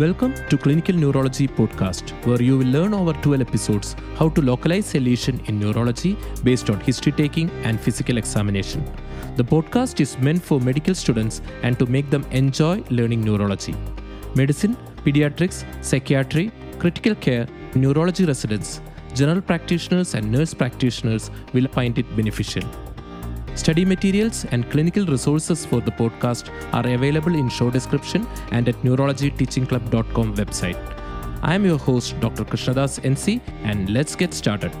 Welcome 0.00 0.34
to 0.50 0.58
Clinical 0.58 0.94
Neurology 0.94 1.48
Podcast, 1.48 2.10
where 2.26 2.42
you 2.42 2.58
will 2.58 2.66
learn 2.66 2.92
over 2.92 3.14
12 3.14 3.40
episodes 3.40 3.96
how 4.16 4.28
to 4.28 4.42
localize 4.42 4.94
a 4.94 5.00
lesion 5.00 5.40
in 5.46 5.58
neurology 5.58 6.18
based 6.44 6.68
on 6.68 6.80
history 6.80 7.12
taking 7.12 7.48
and 7.64 7.80
physical 7.80 8.18
examination. 8.18 8.84
The 9.36 9.42
podcast 9.42 9.98
is 10.00 10.18
meant 10.18 10.42
for 10.42 10.60
medical 10.60 10.94
students 10.94 11.40
and 11.62 11.78
to 11.78 11.86
make 11.86 12.10
them 12.10 12.26
enjoy 12.30 12.84
learning 12.90 13.22
neurology. 13.22 13.74
Medicine, 14.34 14.76
pediatrics, 14.96 15.64
psychiatry, 15.82 16.52
critical 16.78 17.14
care, 17.14 17.46
neurology 17.74 18.26
residents, 18.26 18.82
general 19.14 19.40
practitioners, 19.40 20.12
and 20.12 20.30
nurse 20.30 20.52
practitioners 20.52 21.30
will 21.54 21.68
find 21.68 21.98
it 21.98 22.14
beneficial. 22.14 22.68
Study 23.56 23.86
materials 23.86 24.44
and 24.52 24.70
clinical 24.70 25.06
resources 25.06 25.64
for 25.64 25.80
the 25.80 25.90
podcast 25.90 26.50
are 26.74 26.86
available 26.86 27.34
in 27.34 27.48
show 27.48 27.70
description 27.70 28.26
and 28.52 28.68
at 28.68 28.74
neurologyteachingclub.com 28.82 30.36
website. 30.36 30.76
I 31.42 31.54
am 31.54 31.64
your 31.64 31.78
host 31.78 32.20
Dr. 32.20 32.44
Krishnadas 32.44 33.00
NC 33.00 33.40
and 33.62 33.88
let's 33.88 34.14
get 34.14 34.34
started. 34.34 34.72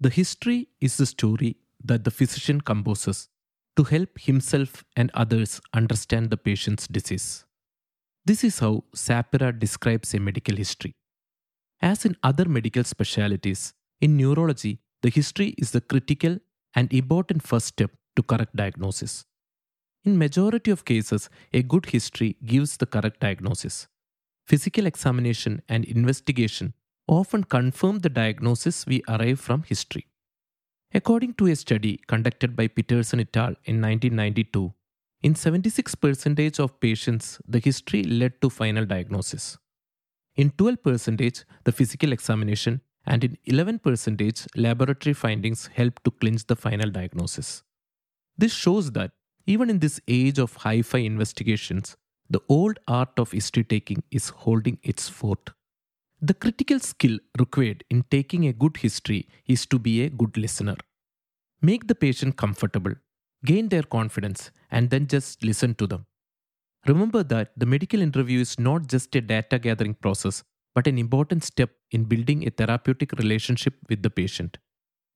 The 0.00 0.10
history 0.10 0.68
is 0.80 0.96
the 0.96 1.06
story 1.06 1.56
that 1.84 2.02
the 2.02 2.10
physician 2.10 2.60
composes 2.60 3.28
to 3.76 3.84
help 3.84 4.18
himself 4.18 4.84
and 4.96 5.12
others 5.14 5.60
understand 5.72 6.30
the 6.30 6.36
patient's 6.36 6.88
disease. 6.88 7.44
This 8.24 8.42
is 8.42 8.58
how 8.58 8.82
Sapira 8.94 9.56
describes 9.56 10.14
a 10.14 10.18
medical 10.18 10.56
history. 10.56 10.95
As 11.86 12.04
in 12.04 12.16
other 12.24 12.46
medical 12.46 12.82
specialties, 12.82 13.72
in 14.00 14.16
neurology, 14.16 14.80
the 15.02 15.08
history 15.08 15.54
is 15.56 15.70
the 15.70 15.80
critical 15.80 16.38
and 16.74 16.92
important 16.92 17.44
first 17.44 17.66
step 17.66 17.92
to 18.16 18.24
correct 18.24 18.56
diagnosis. 18.56 19.24
In 20.02 20.18
majority 20.18 20.72
of 20.72 20.84
cases, 20.84 21.30
a 21.52 21.62
good 21.62 21.86
history 21.86 22.36
gives 22.44 22.76
the 22.76 22.86
correct 22.86 23.20
diagnosis. 23.20 23.86
Physical 24.48 24.84
examination 24.84 25.62
and 25.68 25.84
investigation 25.84 26.74
often 27.06 27.44
confirm 27.44 28.00
the 28.00 28.08
diagnosis 28.08 28.84
we 28.84 29.00
arrive 29.08 29.38
from 29.38 29.62
history. 29.62 30.06
According 30.92 31.34
to 31.34 31.46
a 31.46 31.54
study 31.54 32.00
conducted 32.08 32.56
by 32.56 32.66
Peterson 32.66 33.20
et 33.20 33.36
al. 33.36 33.54
in 33.64 33.80
1992, 33.80 34.74
in 35.22 35.34
76% 35.34 36.58
of 36.58 36.80
patients, 36.80 37.40
the 37.46 37.60
history 37.60 38.02
led 38.02 38.42
to 38.42 38.50
final 38.50 38.84
diagnosis. 38.84 39.56
In 40.36 40.50
12%, 40.50 41.44
the 41.64 41.72
physical 41.72 42.12
examination 42.12 42.82
and 43.06 43.24
in 43.24 43.38
11%, 43.48 44.46
laboratory 44.56 45.14
findings 45.14 45.68
help 45.68 46.02
to 46.02 46.10
clinch 46.10 46.46
the 46.46 46.56
final 46.56 46.90
diagnosis. 46.90 47.62
This 48.36 48.52
shows 48.52 48.92
that 48.92 49.12
even 49.46 49.70
in 49.70 49.78
this 49.78 50.00
age 50.08 50.38
of 50.38 50.56
hi 50.56 50.82
fi 50.82 50.98
investigations, 50.98 51.96
the 52.28 52.42
old 52.48 52.78
art 52.88 53.18
of 53.18 53.32
history 53.32 53.64
taking 53.64 54.02
is 54.10 54.28
holding 54.28 54.78
its 54.82 55.08
fort. 55.08 55.50
The 56.20 56.34
critical 56.34 56.80
skill 56.80 57.18
required 57.38 57.84
in 57.88 58.04
taking 58.10 58.46
a 58.46 58.52
good 58.52 58.78
history 58.78 59.28
is 59.46 59.64
to 59.66 59.78
be 59.78 60.02
a 60.02 60.10
good 60.10 60.36
listener. 60.36 60.76
Make 61.62 61.86
the 61.86 61.94
patient 61.94 62.36
comfortable, 62.36 62.94
gain 63.44 63.68
their 63.68 63.84
confidence, 63.84 64.50
and 64.70 64.90
then 64.90 65.06
just 65.06 65.44
listen 65.44 65.74
to 65.76 65.86
them. 65.86 66.06
Remember 66.86 67.24
that 67.24 67.50
the 67.56 67.66
medical 67.66 68.00
interview 68.00 68.40
is 68.40 68.60
not 68.60 68.86
just 68.86 69.14
a 69.16 69.20
data 69.20 69.58
gathering 69.58 69.94
process, 69.94 70.44
but 70.72 70.86
an 70.86 70.98
important 70.98 71.42
step 71.42 71.70
in 71.90 72.04
building 72.04 72.46
a 72.46 72.50
therapeutic 72.50 73.12
relationship 73.12 73.74
with 73.88 74.02
the 74.02 74.10
patient. 74.10 74.58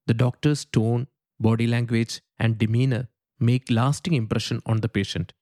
The 0.07 0.15
doctor's 0.15 0.65
tone, 0.65 1.07
body 1.39 1.69
language, 1.69 2.23
and 2.41 2.59
demeanor 2.59 3.09
make 3.39 3.71
lasting 3.71 4.15
impression 4.15 4.61
on 4.67 4.81
the 4.81 4.89
patient. 4.89 5.33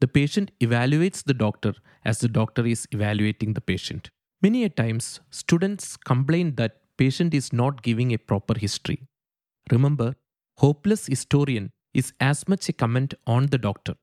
The 0.00 0.08
patient 0.08 0.50
evaluates 0.60 1.24
the 1.24 1.32
doctor 1.32 1.72
as 2.04 2.18
the 2.18 2.28
doctor 2.28 2.66
is 2.66 2.86
evaluating 2.90 3.54
the 3.54 3.62
patient. 3.62 4.10
Many 4.42 4.64
a 4.64 4.68
times, 4.68 5.20
students 5.30 5.96
complain 5.96 6.56
that 6.56 6.80
patient 6.98 7.32
is 7.32 7.54
not 7.54 7.82
giving 7.82 8.12
a 8.12 8.18
proper 8.18 8.58
history. 8.58 9.06
Remember, 9.70 10.16
hopeless 10.58 11.06
historian 11.06 11.72
is 11.94 12.12
as 12.20 12.46
much 12.48 12.68
a 12.68 12.74
comment 12.74 13.14
on 13.26 13.46
the 13.46 13.58
doctor. 13.58 13.94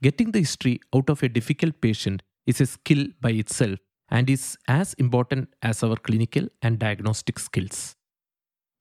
Getting 0.00 0.30
the 0.30 0.38
history 0.38 0.80
out 0.94 1.10
of 1.10 1.22
a 1.22 1.28
difficult 1.28 1.80
patient 1.80 2.22
is 2.46 2.60
a 2.60 2.66
skill 2.66 3.08
by 3.20 3.30
itself 3.30 3.80
and 4.10 4.30
is 4.30 4.56
as 4.68 4.94
important 4.94 5.48
as 5.62 5.82
our 5.82 5.96
clinical 5.96 6.46
and 6.62 6.78
diagnostic 6.78 7.38
skills. 7.38 7.96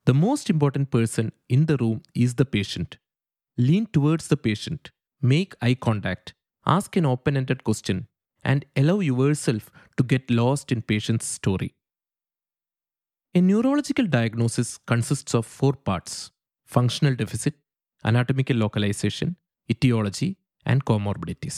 The 0.05 0.13
most 0.13 0.50
important 0.50 0.91
person 0.91 1.31
in 1.50 1.66
the 1.66 1.78
room 1.78 2.03
is 2.13 2.35
the 2.35 2.45
patient. 2.45 2.97
Lean 3.57 3.88
towards 3.88 4.28
the 4.28 4.38
patient, 4.38 4.91
make 5.22 5.55
eye 5.61 5.73
contact, 5.73 6.35
ask 6.66 6.95
an 6.95 7.05
open 7.05 7.35
ended 7.35 7.63
question, 7.63 8.07
and 8.44 8.66
allow 8.75 8.99
yourself 8.99 9.72
to 9.97 10.03
get 10.03 10.29
lost 10.29 10.72
in 10.72 10.84
patient's 10.84 11.25
story. 11.25 11.73
A 13.34 13.41
neurological 13.41 14.05
diagnosis 14.05 14.78
consists 14.78 15.34
of 15.34 15.45
four 15.45 15.73
parts 15.73 16.31
functional 16.66 17.16
deficit, 17.16 17.55
anatomical 18.03 18.55
localization, 18.55 19.35
etiology, 19.69 20.38
and 20.73 20.85
comorbidities. 20.85 21.57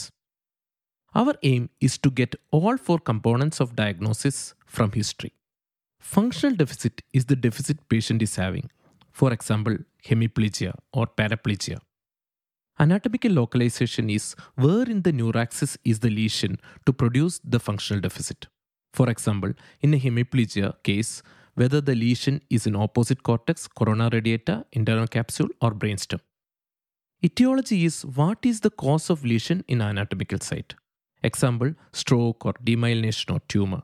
Our 1.16 1.34
aim 1.52 1.70
is 1.82 1.98
to 2.04 2.12
get 2.12 2.36
all 2.52 2.78
four 2.78 3.00
components 3.00 3.60
of 3.60 3.76
diagnosis 3.76 4.54
from 4.66 4.92
history. 4.92 5.34
Functional 6.00 6.56
deficit 6.56 7.02
is 7.12 7.26
the 7.26 7.36
deficit 7.36 7.78
patient 7.90 8.22
is 8.22 8.36
having, 8.36 8.70
for 9.12 9.34
example, 9.34 9.78
hemiplegia 10.08 10.74
or 10.94 11.08
paraplegia. 11.08 11.80
Anatomical 12.80 13.32
localization 13.32 14.10
is 14.10 14.36
where 14.56 14.88
in 14.94 15.02
the 15.02 15.12
neuraxis 15.12 15.76
is 15.84 16.00
the 16.00 16.10
lesion 16.10 16.58
to 16.86 16.94
produce 16.94 17.42
the 17.44 17.60
functional 17.60 18.00
deficit. 18.00 18.48
For 18.94 19.10
example, 19.10 19.52
in 19.82 19.94
a 19.94 19.98
hemiplegia 19.98 20.72
case, 20.84 21.22
whether 21.56 21.82
the 21.82 21.96
lesion 21.96 22.42
is 22.50 22.66
in 22.66 22.76
opposite 22.76 23.22
cortex, 23.24 23.68
corona 23.68 24.10
radiata, 24.14 24.66
internal 24.72 25.08
capsule, 25.08 25.50
or 25.62 25.72
brainstem. 25.72 26.22
Etiology 27.22 27.84
is 27.84 28.06
what 28.06 28.46
is 28.46 28.62
the 28.62 28.70
cause 28.70 29.10
of 29.10 29.26
lesion 29.26 29.66
in 29.68 29.82
anatomical 29.82 30.40
site. 30.40 30.74
Example, 31.22 31.74
stroke 31.92 32.46
or 32.46 32.54
demyelination 32.64 33.34
or 33.34 33.42
tumor. 33.50 33.82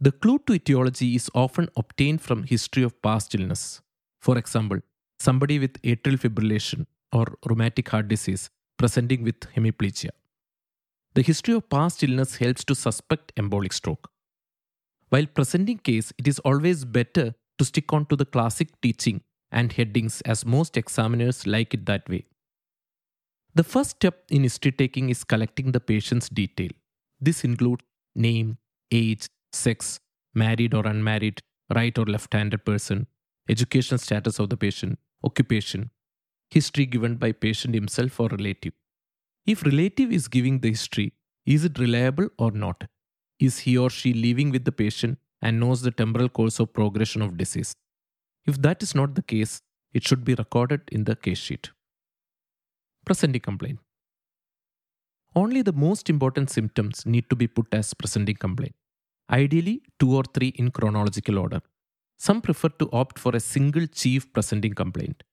The 0.00 0.12
clue 0.12 0.38
to 0.46 0.52
etiology 0.52 1.16
is 1.16 1.28
often 1.34 1.68
obtained 1.76 2.22
from 2.22 2.44
history 2.44 2.84
of 2.84 3.02
past 3.02 3.34
illness. 3.34 3.80
For 4.20 4.38
example, 4.38 4.78
somebody 5.18 5.58
with 5.58 5.82
atrial 5.82 6.16
fibrillation 6.16 6.86
or 7.12 7.26
rheumatic 7.44 7.88
heart 7.88 8.06
disease 8.06 8.50
presenting 8.76 9.24
with 9.24 9.40
hemiplegia. 9.56 10.10
The 11.14 11.22
history 11.22 11.54
of 11.54 11.68
past 11.68 12.04
illness 12.04 12.36
helps 12.36 12.62
to 12.66 12.76
suspect 12.76 13.34
embolic 13.34 13.72
stroke. 13.72 14.08
While 15.08 15.26
presenting 15.26 15.78
case, 15.78 16.12
it 16.16 16.28
is 16.28 16.38
always 16.40 16.84
better 16.84 17.34
to 17.58 17.64
stick 17.64 17.92
on 17.92 18.06
to 18.06 18.14
the 18.14 18.26
classic 18.26 18.80
teaching 18.80 19.22
and 19.50 19.72
headings 19.72 20.20
as 20.22 20.44
most 20.44 20.76
examiners 20.76 21.46
like 21.46 21.74
it 21.74 21.86
that 21.86 22.08
way. 22.08 22.24
The 23.54 23.64
first 23.64 23.90
step 23.90 24.24
in 24.30 24.42
history 24.42 24.72
taking 24.72 25.10
is 25.10 25.24
collecting 25.24 25.72
the 25.72 25.80
patient's 25.80 26.28
detail. 26.28 26.70
This 27.20 27.44
includes 27.44 27.82
name, 28.14 28.58
age, 28.92 29.26
sex, 29.52 29.98
married 30.34 30.74
or 30.74 30.86
unmarried, 30.86 31.40
right 31.74 31.96
or 31.98 32.04
left 32.04 32.32
handed 32.32 32.64
person, 32.64 33.06
educational 33.48 33.98
status 33.98 34.38
of 34.38 34.50
the 34.50 34.56
patient, 34.56 34.98
occupation, 35.24 35.90
history 36.50 36.86
given 36.86 37.16
by 37.16 37.32
patient 37.32 37.74
himself 37.74 38.20
or 38.20 38.28
relative. 38.28 38.72
If 39.46 39.64
relative 39.64 40.12
is 40.12 40.28
giving 40.28 40.60
the 40.60 40.70
history, 40.70 41.12
is 41.46 41.64
it 41.64 41.78
reliable 41.78 42.28
or 42.38 42.50
not? 42.52 42.84
Is 43.40 43.60
he 43.60 43.76
or 43.78 43.90
she 43.90 44.12
living 44.12 44.50
with 44.50 44.64
the 44.64 44.72
patient 44.72 45.18
and 45.40 45.58
knows 45.58 45.82
the 45.82 45.90
temporal 45.90 46.28
course 46.28 46.60
of 46.60 46.72
progression 46.72 47.22
of 47.22 47.36
disease? 47.36 47.74
If 48.48 48.62
that 48.62 48.82
is 48.82 48.94
not 48.94 49.14
the 49.14 49.22
case, 49.22 49.60
it 49.92 50.06
should 50.08 50.24
be 50.24 50.34
recorded 50.34 50.80
in 50.90 51.04
the 51.04 51.14
case 51.14 51.36
sheet. 51.38 51.70
Presenting 53.04 53.42
complaint. 53.42 53.78
Only 55.36 55.60
the 55.60 55.74
most 55.74 56.08
important 56.08 56.48
symptoms 56.48 57.04
need 57.04 57.28
to 57.28 57.36
be 57.36 57.46
put 57.46 57.66
as 57.72 57.92
presenting 57.92 58.36
complaint. 58.36 58.74
Ideally, 59.30 59.82
two 60.00 60.16
or 60.16 60.22
three 60.34 60.48
in 60.62 60.70
chronological 60.70 61.38
order. 61.38 61.60
Some 62.18 62.40
prefer 62.40 62.70
to 62.70 62.88
opt 62.90 63.18
for 63.18 63.36
a 63.36 63.40
single 63.40 63.86
chief 63.86 64.32
presenting 64.32 64.72
complaint. 64.72 65.24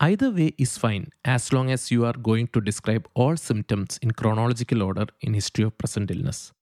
Either 0.00 0.30
way 0.30 0.52
is 0.58 0.76
fine 0.76 1.08
as 1.24 1.50
long 1.50 1.70
as 1.70 1.90
you 1.90 2.04
are 2.04 2.12
going 2.12 2.48
to 2.48 2.60
describe 2.60 3.08
all 3.14 3.38
symptoms 3.38 3.98
in 4.02 4.10
chronological 4.10 4.82
order 4.82 5.06
in 5.22 5.32
history 5.32 5.64
of 5.64 5.78
present 5.78 6.10
illness. 6.10 6.52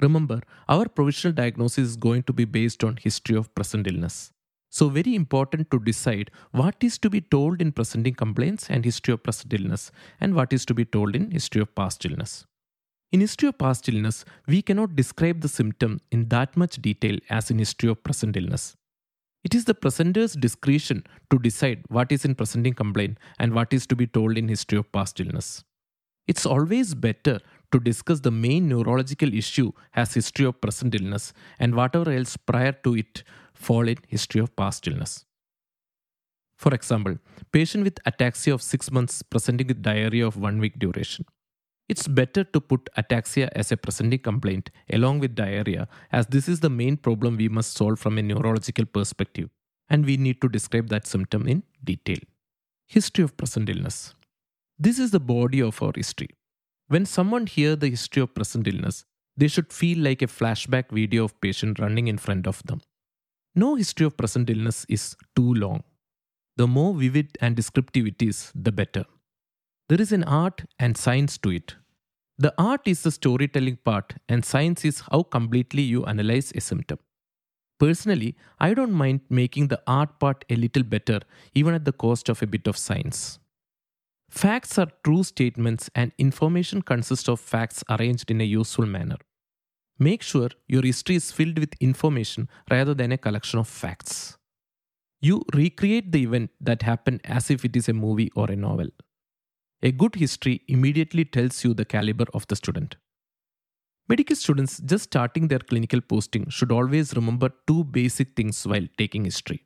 Remember, 0.00 0.40
our 0.68 0.88
provisional 0.88 1.32
diagnosis 1.32 1.90
is 1.90 1.96
going 1.96 2.24
to 2.24 2.32
be 2.32 2.44
based 2.44 2.82
on 2.82 2.96
history 2.96 3.36
of 3.36 3.54
present 3.54 3.86
illness. 3.86 4.32
So, 4.70 4.88
very 4.88 5.14
important 5.14 5.70
to 5.70 5.78
decide 5.78 6.30
what 6.52 6.76
is 6.82 6.98
to 6.98 7.10
be 7.10 7.20
told 7.20 7.62
in 7.62 7.72
presenting 7.72 8.14
complaints 8.14 8.68
and 8.68 8.84
history 8.84 9.14
of 9.14 9.22
present 9.22 9.52
illness, 9.52 9.90
and 10.20 10.34
what 10.34 10.52
is 10.52 10.66
to 10.66 10.74
be 10.74 10.84
told 10.84 11.16
in 11.16 11.30
history 11.30 11.62
of 11.62 11.74
past 11.74 12.04
illness. 12.04 12.46
In 13.10 13.20
history 13.20 13.48
of 13.48 13.56
past 13.56 13.88
illness, 13.88 14.26
we 14.46 14.60
cannot 14.60 14.94
describe 14.94 15.40
the 15.40 15.48
symptom 15.48 16.00
in 16.10 16.28
that 16.28 16.56
much 16.56 16.82
detail 16.82 17.18
as 17.30 17.50
in 17.50 17.58
history 17.58 17.88
of 17.88 18.04
present 18.04 18.36
illness. 18.36 18.76
It 19.44 19.54
is 19.54 19.64
the 19.64 19.74
presenter's 19.74 20.34
discretion 20.34 21.06
to 21.30 21.38
decide 21.38 21.84
what 21.88 22.12
is 22.12 22.26
in 22.26 22.34
presenting 22.34 22.74
complaint 22.74 23.16
and 23.38 23.54
what 23.54 23.72
is 23.72 23.86
to 23.86 23.96
be 23.96 24.06
told 24.06 24.36
in 24.36 24.48
history 24.48 24.78
of 24.78 24.92
past 24.92 25.20
illness. 25.20 25.64
It's 26.26 26.44
always 26.44 26.94
better 26.94 27.40
to 27.72 27.80
discuss 27.80 28.20
the 28.20 28.30
main 28.30 28.68
neurological 28.68 29.32
issue 29.32 29.72
as 29.94 30.14
history 30.14 30.46
of 30.46 30.60
present 30.60 30.94
illness 30.94 31.32
and 31.58 31.74
whatever 31.74 32.10
else 32.10 32.36
prior 32.36 32.72
to 32.72 32.96
it 32.96 33.22
fall 33.54 33.86
in 33.86 33.96
history 34.06 34.40
of 34.40 34.54
past 34.56 34.86
illness. 34.86 35.24
For 36.56 36.74
example, 36.74 37.18
patient 37.52 37.84
with 37.84 38.02
ataxia 38.04 38.54
of 38.54 38.62
6 38.62 38.90
months 38.90 39.22
presenting 39.22 39.68
with 39.68 39.82
diarrhea 39.82 40.26
of 40.26 40.36
1 40.36 40.58
week 40.58 40.78
duration. 40.78 41.26
It's 41.88 42.06
better 42.06 42.44
to 42.44 42.60
put 42.60 42.88
ataxia 42.96 43.48
as 43.54 43.72
a 43.72 43.76
presenting 43.76 44.18
complaint 44.18 44.70
along 44.92 45.20
with 45.20 45.34
diarrhea, 45.34 45.88
as 46.12 46.26
this 46.26 46.48
is 46.48 46.60
the 46.60 46.68
main 46.70 46.96
problem 46.96 47.36
we 47.36 47.48
must 47.48 47.72
solve 47.74 47.98
from 47.98 48.18
a 48.18 48.22
neurological 48.22 48.84
perspective, 48.84 49.48
and 49.88 50.04
we 50.04 50.16
need 50.16 50.40
to 50.42 50.48
describe 50.48 50.88
that 50.88 51.06
symptom 51.06 51.46
in 51.46 51.62
detail. 51.82 52.18
History 52.86 53.24
of 53.24 53.36
present 53.36 53.68
illness. 53.68 54.14
This 54.78 54.98
is 54.98 55.12
the 55.12 55.20
body 55.20 55.62
of 55.62 55.82
our 55.82 55.92
history. 55.94 56.28
When 56.88 57.04
someone 57.04 57.46
hear 57.46 57.76
the 57.76 57.90
history 57.90 58.22
of 58.22 58.34
present 58.34 58.66
illness, 58.66 59.04
they 59.36 59.48
should 59.48 59.72
feel 59.72 59.98
like 59.98 60.22
a 60.22 60.26
flashback 60.26 60.90
video 60.90 61.24
of 61.24 61.38
patient 61.42 61.78
running 61.78 62.08
in 62.08 62.16
front 62.16 62.46
of 62.46 62.62
them. 62.64 62.80
No 63.54 63.74
history 63.74 64.06
of 64.06 64.16
present 64.16 64.48
illness 64.48 64.86
is 64.88 65.14
too 65.36 65.52
long. 65.52 65.82
The 66.56 66.66
more 66.66 66.94
vivid 66.94 67.36
and 67.42 67.54
descriptive 67.54 68.06
it 68.06 68.22
is, 68.22 68.50
the 68.54 68.72
better. 68.72 69.04
There 69.90 70.00
is 70.00 70.12
an 70.12 70.24
art 70.24 70.64
and 70.78 70.96
science 70.96 71.36
to 71.38 71.50
it. 71.50 71.76
The 72.38 72.54
art 72.56 72.82
is 72.86 73.02
the 73.02 73.10
storytelling 73.10 73.78
part, 73.84 74.14
and 74.28 74.44
science 74.44 74.84
is 74.84 75.02
how 75.10 75.24
completely 75.24 75.82
you 75.82 76.06
analyze 76.06 76.52
a 76.54 76.60
symptom. 76.60 76.98
Personally, 77.78 78.34
I 78.58 78.74
don't 78.74 78.92
mind 78.92 79.20
making 79.28 79.68
the 79.68 79.82
art 79.86 80.18
part 80.18 80.44
a 80.48 80.56
little 80.56 80.82
better, 80.82 81.20
even 81.54 81.74
at 81.74 81.84
the 81.84 81.92
cost 81.92 82.28
of 82.28 82.42
a 82.42 82.46
bit 82.46 82.66
of 82.66 82.78
science. 82.78 83.38
Facts 84.30 84.78
are 84.78 84.88
true 85.04 85.22
statements, 85.24 85.90
and 85.94 86.12
information 86.18 86.82
consists 86.82 87.28
of 87.28 87.40
facts 87.40 87.82
arranged 87.88 88.30
in 88.30 88.40
a 88.40 88.44
useful 88.44 88.86
manner. 88.86 89.16
Make 89.98 90.22
sure 90.22 90.50
your 90.68 90.82
history 90.82 91.16
is 91.16 91.32
filled 91.32 91.58
with 91.58 91.74
information 91.80 92.48
rather 92.70 92.94
than 92.94 93.10
a 93.10 93.18
collection 93.18 93.58
of 93.58 93.66
facts. 93.66 94.36
You 95.20 95.42
recreate 95.54 96.12
the 96.12 96.22
event 96.22 96.50
that 96.60 96.82
happened 96.82 97.22
as 97.24 97.50
if 97.50 97.64
it 97.64 97.74
is 97.74 97.88
a 97.88 97.92
movie 97.92 98.30
or 98.36 98.50
a 98.50 98.54
novel. 98.54 98.90
A 99.82 99.90
good 99.90 100.14
history 100.14 100.62
immediately 100.68 101.24
tells 101.24 101.64
you 101.64 101.74
the 101.74 101.84
caliber 101.84 102.26
of 102.34 102.46
the 102.46 102.56
student. 102.56 102.96
Medical 104.08 104.36
students 104.36 104.78
just 104.78 105.04
starting 105.04 105.48
their 105.48 105.58
clinical 105.58 106.00
posting 106.00 106.48
should 106.48 106.70
always 106.70 107.14
remember 107.14 107.50
two 107.66 107.84
basic 107.84 108.36
things 108.36 108.66
while 108.66 108.86
taking 108.96 109.24
history. 109.24 109.64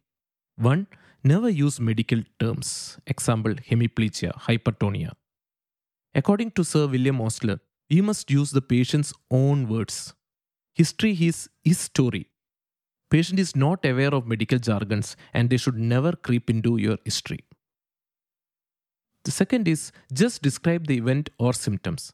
One, 0.56 0.86
never 1.24 1.48
use 1.48 1.80
medical 1.80 2.22
terms, 2.38 2.98
example 3.06 3.54
hemiplegia, 3.54 4.32
hypertonia. 4.46 5.12
According 6.14 6.50
to 6.52 6.64
Sir 6.64 6.86
William 6.86 7.20
Osler, 7.20 7.60
we 7.90 8.00
must 8.00 8.30
use 8.30 8.50
the 8.50 8.62
patient's 8.62 9.12
own 9.30 9.68
words. 9.68 10.14
History 10.74 11.12
is 11.12 11.48
his 11.62 11.78
story. 11.78 12.28
Patient 13.10 13.38
is 13.38 13.54
not 13.54 13.84
aware 13.84 14.14
of 14.14 14.26
medical 14.26 14.58
jargons 14.58 15.16
and 15.34 15.50
they 15.50 15.58
should 15.58 15.76
never 15.76 16.12
creep 16.12 16.48
into 16.48 16.76
your 16.78 16.96
history. 17.04 17.40
The 19.24 19.30
second 19.30 19.68
is 19.68 19.92
just 20.12 20.42
describe 20.42 20.86
the 20.86 20.96
event 20.96 21.30
or 21.38 21.52
symptoms. 21.52 22.12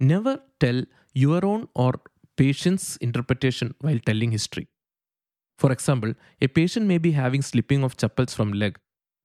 Never 0.00 0.40
tell 0.58 0.82
your 1.14 1.44
own 1.44 1.68
or 1.74 1.94
patient's 2.36 2.96
interpretation 2.96 3.74
while 3.80 3.98
telling 4.00 4.32
history. 4.32 4.68
For 5.60 5.70
example, 5.70 6.14
a 6.40 6.48
patient 6.48 6.86
may 6.86 6.96
be 6.96 7.12
having 7.12 7.42
slipping 7.42 7.84
of 7.84 7.98
chappals 7.98 8.32
from 8.32 8.54
leg, 8.54 8.78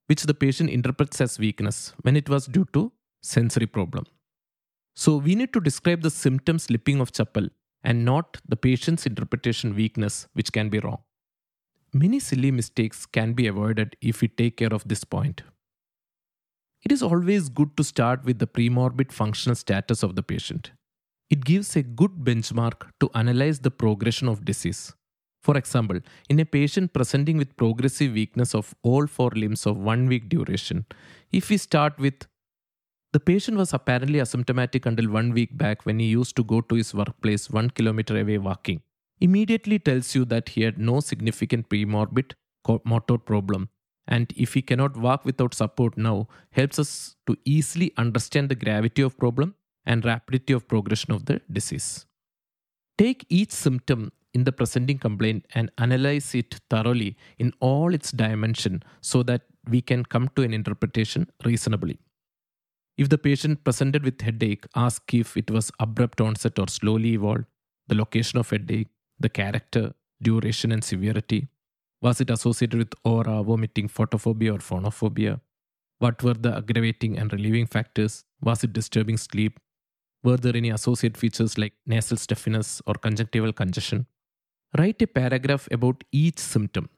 which 0.06 0.24
the 0.24 0.34
patient 0.34 0.68
interprets 0.68 1.18
as 1.22 1.38
weakness 1.38 1.94
when 2.02 2.14
it 2.14 2.28
was 2.28 2.46
due 2.46 2.66
to 2.74 2.92
sensory 3.22 3.66
problem. 3.66 4.04
So 4.94 5.16
we 5.16 5.34
need 5.34 5.54
to 5.54 5.60
describe 5.60 6.02
the 6.02 6.10
symptom 6.10 6.58
slipping 6.58 7.00
of 7.00 7.12
chappal 7.12 7.48
and 7.82 8.04
not 8.04 8.36
the 8.46 8.56
patient's 8.56 9.06
interpretation 9.06 9.74
weakness, 9.74 10.28
which 10.34 10.52
can 10.52 10.68
be 10.68 10.78
wrong. 10.78 10.98
Many 11.94 12.20
silly 12.20 12.50
mistakes 12.50 13.06
can 13.06 13.32
be 13.32 13.46
avoided 13.46 13.96
if 14.02 14.20
we 14.20 14.28
take 14.28 14.58
care 14.58 14.74
of 14.74 14.86
this 14.86 15.04
point. 15.04 15.42
It 16.82 16.92
is 16.92 17.02
always 17.02 17.48
good 17.48 17.74
to 17.78 17.84
start 17.84 18.26
with 18.26 18.40
the 18.40 18.46
premorbid 18.46 19.10
functional 19.10 19.56
status 19.56 20.02
of 20.02 20.16
the 20.16 20.22
patient. 20.22 20.72
It 21.30 21.46
gives 21.46 21.74
a 21.76 21.82
good 21.82 22.24
benchmark 22.24 22.90
to 23.00 23.10
analyze 23.14 23.60
the 23.60 23.70
progression 23.70 24.28
of 24.28 24.44
disease. 24.44 24.92
For 25.46 25.56
example, 25.56 26.00
in 26.28 26.40
a 26.40 26.44
patient 26.44 26.92
presenting 26.92 27.36
with 27.38 27.56
progressive 27.56 28.14
weakness 28.14 28.52
of 28.52 28.74
all 28.82 29.06
four 29.06 29.30
limbs 29.30 29.64
of 29.64 29.76
one 29.76 30.08
week 30.08 30.28
duration, 30.28 30.86
if 31.30 31.50
we 31.50 31.56
start 31.56 32.00
with 32.00 32.26
the 33.12 33.20
patient 33.20 33.56
was 33.56 33.72
apparently 33.72 34.18
asymptomatic 34.18 34.86
until 34.86 35.08
one 35.08 35.32
week 35.32 35.56
back 35.56 35.86
when 35.86 36.00
he 36.00 36.06
used 36.06 36.34
to 36.38 36.42
go 36.42 36.60
to 36.62 36.74
his 36.74 36.92
workplace 36.92 37.48
one 37.48 37.70
kilometer 37.70 38.18
away 38.18 38.38
walking, 38.38 38.80
immediately 39.20 39.78
tells 39.78 40.16
you 40.16 40.24
that 40.24 40.48
he 40.48 40.62
had 40.62 40.80
no 40.80 40.98
significant 40.98 41.68
premorbid 41.68 42.32
motor 42.84 43.16
problem. 43.16 43.68
And 44.08 44.32
if 44.36 44.54
he 44.54 44.62
cannot 44.62 44.96
walk 44.96 45.24
without 45.24 45.54
support 45.54 45.96
now 45.96 46.26
helps 46.50 46.80
us 46.80 47.14
to 47.28 47.36
easily 47.44 47.92
understand 47.96 48.48
the 48.48 48.56
gravity 48.56 49.02
of 49.02 49.16
problem 49.16 49.54
and 49.84 50.04
rapidity 50.04 50.52
of 50.52 50.66
progression 50.66 51.12
of 51.12 51.26
the 51.26 51.40
disease. 51.52 52.04
Take 52.98 53.24
each 53.28 53.52
symptom 53.52 54.10
in 54.36 54.44
the 54.48 54.54
presenting 54.60 54.98
complaint 55.06 55.46
and 55.54 55.70
analyze 55.86 56.28
it 56.40 56.58
thoroughly 56.74 57.10
in 57.44 57.52
all 57.68 57.94
its 57.98 58.10
dimension 58.22 58.82
so 59.10 59.22
that 59.30 59.42
we 59.74 59.80
can 59.90 60.04
come 60.14 60.28
to 60.36 60.42
an 60.48 60.54
interpretation 60.60 61.26
reasonably 61.50 61.98
if 63.04 63.08
the 63.14 63.20
patient 63.28 63.62
presented 63.68 64.04
with 64.08 64.26
headache 64.28 64.66
ask 64.84 65.14
if 65.22 65.36
it 65.42 65.50
was 65.56 65.72
abrupt 65.86 66.20
onset 66.28 66.58
or 66.64 66.68
slowly 66.78 67.12
evolved 67.18 67.46
the 67.92 67.98
location 68.02 68.38
of 68.42 68.50
headache 68.56 68.92
the 69.26 69.32
character 69.40 69.84
duration 70.28 70.72
and 70.76 70.84
severity 70.92 71.42
was 72.02 72.20
it 72.20 72.30
associated 72.30 72.78
with 72.78 72.94
aura, 73.04 73.42
vomiting, 73.42 73.88
photophobia, 73.88 74.54
or 74.54 74.58
phonophobia? 74.58 75.40
What 75.98 76.22
were 76.22 76.34
the 76.34 76.56
aggravating 76.56 77.18
and 77.18 77.32
relieving 77.32 77.66
factors? 77.66 78.24
Was 78.42 78.62
it 78.64 78.72
disturbing 78.72 79.16
sleep? 79.16 79.58
Were 80.22 80.36
there 80.36 80.56
any 80.56 80.70
associated 80.70 81.16
features 81.16 81.56
like 81.56 81.72
nasal 81.86 82.18
stuffiness 82.18 82.82
or 82.86 82.94
conjunctival 82.94 83.52
congestion? 83.52 84.06
Write 84.78 85.00
a 85.02 85.06
paragraph 85.06 85.68
about 85.70 86.04
each 86.12 86.38
symptom. 86.38 86.88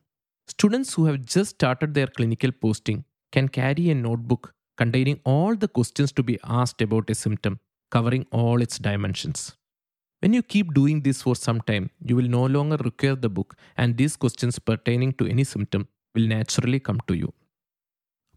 Students 0.48 0.94
who 0.94 1.04
have 1.04 1.24
just 1.24 1.50
started 1.50 1.94
their 1.94 2.06
clinical 2.06 2.50
posting 2.50 3.04
can 3.30 3.48
carry 3.48 3.90
a 3.90 3.94
notebook 3.94 4.54
containing 4.76 5.20
all 5.24 5.54
the 5.54 5.68
questions 5.68 6.12
to 6.12 6.22
be 6.22 6.38
asked 6.44 6.80
about 6.80 7.10
a 7.10 7.14
symptom, 7.14 7.60
covering 7.90 8.26
all 8.30 8.62
its 8.62 8.78
dimensions. 8.78 9.56
When 10.20 10.32
you 10.32 10.42
keep 10.42 10.74
doing 10.74 11.02
this 11.02 11.22
for 11.22 11.36
some 11.36 11.60
time, 11.60 11.90
you 12.04 12.16
will 12.16 12.28
no 12.28 12.46
longer 12.46 12.76
require 12.76 13.14
the 13.14 13.28
book, 13.28 13.54
and 13.76 13.96
these 13.96 14.16
questions 14.16 14.58
pertaining 14.58 15.12
to 15.14 15.26
any 15.26 15.44
symptom 15.44 15.88
will 16.14 16.26
naturally 16.26 16.80
come 16.80 17.00
to 17.06 17.14
you. 17.14 17.32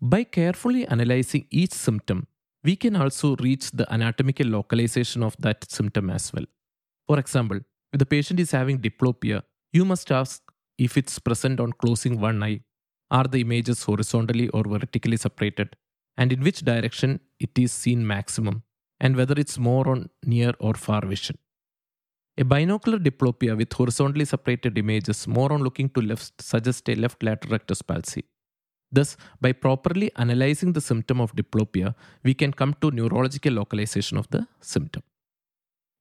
By 0.02 0.24
carefully 0.24 0.86
analyzing 0.88 1.48
each 1.50 1.74
symptom, 1.74 2.28
we 2.64 2.76
can 2.76 2.96
also 2.96 3.36
reach 3.38 3.72
the 3.72 3.92
anatomical 3.92 4.48
localization 4.48 5.24
of 5.24 5.36
that 5.40 5.70
symptom 5.72 6.10
as 6.10 6.32
well. 6.34 6.46
For 7.08 7.20
example, 7.20 7.60
if 7.94 8.00
the 8.00 8.06
patient 8.06 8.40
is 8.40 8.52
having 8.52 8.80
diplopia, 8.80 9.44
you 9.74 9.86
must 9.86 10.12
ask 10.12 10.42
if 10.78 10.98
it's 10.98 11.20
present 11.20 11.60
on 11.60 11.72
closing 11.74 12.20
one 12.20 12.42
eye, 12.44 12.62
are 13.10 13.26
the 13.26 13.42
images 13.42 13.84
horizontally 13.84 14.48
or 14.50 14.64
vertically 14.64 15.18
separated, 15.18 15.76
and 16.18 16.32
in 16.32 16.42
which 16.42 16.62
direction 16.62 17.20
it 17.40 17.58
is 17.58 17.72
seen 17.72 18.06
maximum, 18.08 18.64
and 19.00 19.16
whether 19.16 19.36
it's 19.38 19.58
more 19.58 19.90
on 19.90 20.10
near 20.24 20.54
or 20.60 20.74
far 20.74 21.06
vision. 21.06 21.38
A 22.38 22.46
binocular 22.46 22.98
diplopia 22.98 23.58
with 23.58 23.74
horizontally 23.74 24.26
separated 24.26 24.78
images 24.78 25.28
more 25.28 25.52
on 25.52 25.62
looking 25.62 25.90
to 25.90 26.02
left 26.02 26.42
suggests 26.42 26.90
a 26.90 26.96
left 26.96 27.22
lateral 27.22 27.52
rectus 27.52 27.82
palsy. 27.82 28.24
Thus, 28.92 29.18
by 29.40 29.52
properly 29.52 30.12
analyzing 30.16 30.74
the 30.74 30.82
symptom 30.82 31.22
of 31.22 31.36
diplopia, 31.36 31.96
we 32.24 32.34
can 32.34 32.52
come 32.52 32.74
to 32.82 32.92
neurological 32.92 33.54
localization 33.54 34.18
of 34.18 34.30
the 34.30 34.48
symptom. 34.60 35.04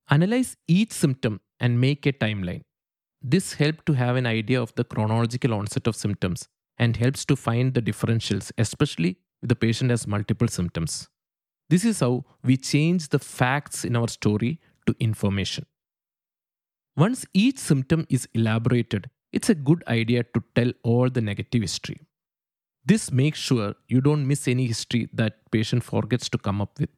Analyze 0.09 0.57
each 0.67 0.93
symptom 0.93 1.41
and 1.61 1.81
make 1.81 2.07
a 2.07 2.13
timeline. 2.13 2.63
This 3.23 3.55
helps 3.55 3.83
to 3.87 3.93
have 3.93 4.17
an 4.17 4.27
idea 4.27 4.61
of 4.61 4.75
the 4.75 4.85
chronological 4.85 5.53
onset 5.53 5.87
of 5.87 5.95
symptoms 5.95 6.49
and 6.79 6.97
helps 6.97 7.25
to 7.27 7.37
find 7.37 7.75
the 7.75 7.83
differentials, 7.83 8.51
especially 8.57 9.19
if 9.43 9.49
the 9.49 9.57
patient 9.57 9.91
has 9.91 10.07
multiple 10.07 10.49
symptoms. 10.49 11.09
This 11.69 11.85
is 11.85 12.01
how 12.01 12.25
we 12.43 12.57
change 12.57 13.11
the 13.11 13.19
facts 13.19 13.85
in 13.85 13.95
our 13.95 14.09
story 14.09 14.59
to 14.87 14.95
information. 14.99 15.67
Once 16.97 17.27
each 17.33 17.59
symptom 17.59 18.07
is 18.09 18.27
elaborated, 18.35 19.11
it's 19.33 19.51
a 19.51 19.55
good 19.55 19.85
idea 19.87 20.25
to 20.25 20.43
tell 20.55 20.73
all 20.83 21.09
the 21.09 21.21
negative 21.21 21.63
history. 21.63 22.01
This 22.85 23.13
makes 23.13 23.39
sure 23.39 23.75
you 23.89 24.01
don't 24.01 24.27
miss 24.27 24.49
any 24.49 24.67
history 24.67 25.09
that 25.13 25.51
patient 25.51 25.85
forgets 25.85 26.29
to 26.31 26.39
come 26.39 26.61
up 26.61 26.81
with. 26.81 26.91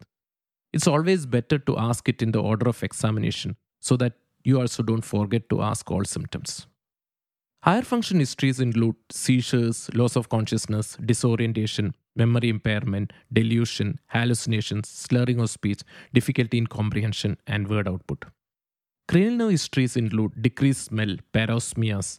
It's 0.73 0.87
always 0.87 1.27
better 1.27 1.59
to 1.59 1.77
ask 1.77 2.09
it 2.09 2.23
in 2.23 2.33
the 2.33 2.41
order 2.41 2.69
of 2.69 2.83
examination 2.83 3.57
so 3.81 3.97
that 3.97 4.15
you 4.45 4.61
also 4.61 4.83
don't 4.83 5.05
forget 5.05 5.49
to 5.51 5.63
ask 5.63 5.91
all 5.91 6.05
symptoms. 6.05 6.67
Higher 7.63 7.83
function 7.83 8.19
histories 8.19 8.59
include 8.59 8.97
seizures, 9.11 9.89
loss 9.95 10.17
of 10.17 10.29
consciousness, 10.29 10.97
disorientation, 11.05 11.95
memory 12.17 12.49
impairment, 12.49 13.13
delusion, 13.33 14.01
hallucinations, 14.09 14.89
slurring 14.89 15.41
of 15.41 15.49
speech, 15.49 15.83
difficulty 16.13 16.59
in 16.59 16.67
comprehension, 16.67 17.37
and 17.47 17.69
word 17.69 17.87
output. 17.87 18.25
Cranial 19.09 19.37
nerve 19.37 19.51
histories 19.51 19.97
include 19.97 20.43
decreased 20.43 20.87
smell, 20.87 21.17
parosmias, 21.33 22.19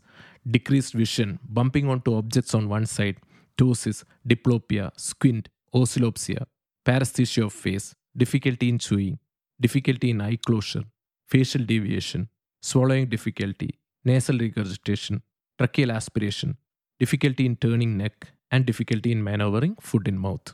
decreased 0.49 0.93
vision, 0.93 1.39
bumping 1.43 1.89
onto 1.89 2.15
objects 2.15 2.53
on 2.53 2.69
one 2.69 2.85
side, 2.85 3.17
ptosis, 3.57 4.03
diplopia, 4.27 4.91
squint, 4.97 5.49
oscillopsia, 5.73 6.45
paresthesia 6.85 7.45
of 7.45 7.53
face, 7.53 7.95
difficulty 8.15 8.69
in 8.69 8.79
chewing, 8.79 9.19
difficulty 9.59 10.11
in 10.11 10.21
eye 10.21 10.37
closure, 10.37 10.83
facial 11.27 11.63
deviation, 11.63 12.29
swallowing 12.61 13.07
difficulty, 13.07 13.79
nasal 14.05 14.37
regurgitation, 14.37 15.21
tracheal 15.59 15.93
aspiration, 15.93 16.57
difficulty 16.99 17.45
in 17.45 17.55
turning 17.55 17.97
neck, 17.97 18.31
and 18.51 18.65
difficulty 18.65 19.11
in 19.11 19.23
maneuvering 19.23 19.75
food 19.81 20.07
in 20.07 20.17
mouth. 20.17 20.53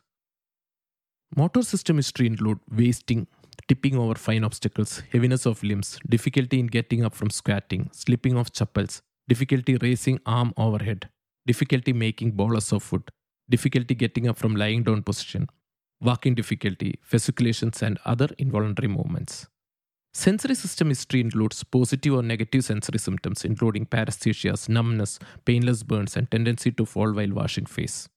Motor 1.35 1.61
system 1.61 1.97
history 1.97 2.27
include 2.27 2.59
wasting, 2.71 3.27
tipping 3.67 3.95
over 3.97 4.15
fine 4.15 4.43
obstacles, 4.43 5.03
heaviness 5.11 5.45
of 5.45 5.61
limbs, 5.63 5.99
difficulty 6.07 6.59
in 6.59 6.67
getting 6.67 7.03
up 7.03 7.13
from 7.13 7.29
squatting, 7.29 7.89
slipping 7.91 8.35
of 8.37 8.51
chappals, 8.51 9.01
difficulty 9.27 9.77
raising 9.81 10.19
arm 10.25 10.53
overhead, 10.57 11.09
difficulty 11.45 11.93
making 11.93 12.31
bolus 12.31 12.71
of 12.71 12.81
food, 12.81 13.03
difficulty 13.49 13.93
getting 13.93 14.27
up 14.27 14.37
from 14.37 14.55
lying 14.55 14.83
down 14.83 15.03
position, 15.03 15.47
walking 16.01 16.33
difficulty, 16.33 16.99
fasciculations, 17.03 17.83
and 17.83 17.99
other 18.05 18.29
involuntary 18.37 18.87
movements. 18.87 19.47
Sensory 20.13 20.55
system 20.55 20.89
history 20.89 21.21
includes 21.21 21.63
positive 21.63 22.13
or 22.15 22.23
negative 22.23 22.65
sensory 22.65 22.97
symptoms, 22.97 23.45
including 23.45 23.85
paresthesias, 23.85 24.67
numbness, 24.67 25.19
painless 25.45 25.83
burns, 25.83 26.17
and 26.17 26.29
tendency 26.31 26.71
to 26.71 26.85
fall 26.85 27.13
while 27.13 27.31
washing 27.31 27.65
face. 27.65 28.09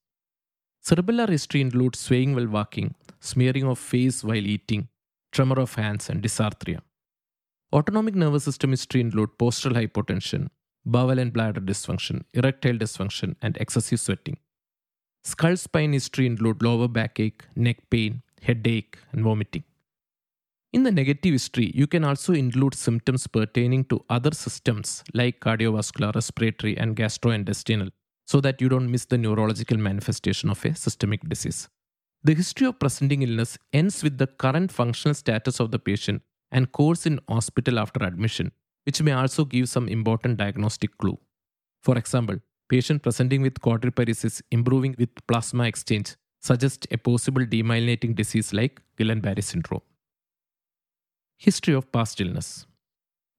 Cerebellar 0.83 1.29
history 1.29 1.61
includes 1.61 1.99
swaying 1.99 2.35
while 2.35 2.47
walking, 2.47 2.95
smearing 3.19 3.63
of 3.63 3.79
face 3.79 4.23
while 4.23 4.35
eating, 4.35 4.89
tremor 5.31 5.59
of 5.59 5.75
hands, 5.75 6.09
and 6.09 6.21
dysarthria. 6.21 6.81
Autonomic 7.71 8.15
nervous 8.15 8.43
system 8.43 8.71
history 8.71 9.01
include 9.01 9.37
postural 9.39 9.73
hypotension, 9.73 10.49
bowel 10.85 11.19
and 11.19 11.31
bladder 11.31 11.61
dysfunction, 11.61 12.23
erectile 12.33 12.77
dysfunction, 12.77 13.35
and 13.41 13.55
excessive 13.57 13.99
sweating. 13.99 14.37
Skull 15.23 15.55
spine 15.55 15.93
history 15.93 16.25
include 16.25 16.61
lower 16.61 16.87
backache, 16.87 17.45
neck 17.55 17.77
pain, 17.89 18.23
headache, 18.41 18.97
and 19.13 19.23
vomiting. 19.23 19.63
In 20.73 20.81
the 20.81 20.91
negative 20.91 21.33
history, 21.33 21.71
you 21.75 21.85
can 21.85 22.03
also 22.03 22.33
include 22.33 22.73
symptoms 22.73 23.27
pertaining 23.27 23.85
to 23.85 24.03
other 24.09 24.31
systems 24.31 25.03
like 25.13 25.39
cardiovascular, 25.39 26.15
respiratory, 26.15 26.75
and 26.75 26.95
gastrointestinal 26.95 27.91
so 28.25 28.41
that 28.41 28.59
you 28.59 28.69
don't 28.69 28.89
miss 28.89 29.05
the 29.05 29.19
neurological 29.19 29.77
manifestation 29.77 30.49
of 30.49 30.65
a 30.65 30.73
systemic 30.73 31.29
disease. 31.29 31.69
The 32.23 32.33
history 32.33 32.65
of 32.65 32.79
presenting 32.79 33.21
illness 33.21 33.55
ends 33.71 34.01
with 34.01 34.17
the 34.17 34.25
current 34.25 34.71
functional 34.71 35.13
status 35.13 35.59
of 35.59 35.69
the 35.69 35.77
patient 35.77 36.23
and 36.51 36.71
course 36.71 37.05
in 37.05 37.19
hospital 37.29 37.77
after 37.77 38.03
admission, 38.03 38.51
which 38.85 38.99
may 38.99 39.11
also 39.11 39.45
give 39.45 39.69
some 39.69 39.87
important 39.87 40.37
diagnostic 40.37 40.97
clue. 40.97 41.19
For 41.83 41.99
example, 41.99 42.37
patient 42.67 43.03
presenting 43.03 43.43
with 43.43 43.61
quadriparesis 43.61 44.41
improving 44.49 44.95
with 44.97 45.09
plasma 45.27 45.65
exchange 45.65 46.15
suggests 46.41 46.87
a 46.89 46.97
possible 46.97 47.45
demyelinating 47.45 48.15
disease 48.15 48.53
like 48.53 48.81
Guillain-Barré 48.97 49.43
syndrome. 49.43 49.81
History 51.45 51.73
of 51.73 51.91
past 51.91 52.21
illness. 52.21 52.65